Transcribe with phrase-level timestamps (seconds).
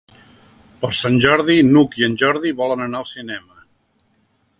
[0.85, 3.63] Per Sant Jordi n'Hug i en Jordi volen anar al cinema.